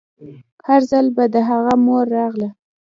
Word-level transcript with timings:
هر 0.67 0.81
ځل 0.91 1.05
به 1.15 1.23
د 1.33 1.35
هغه 1.49 1.73
مور 1.85 2.05
راغله. 2.17 2.49